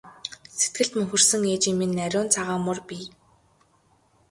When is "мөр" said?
2.65-2.79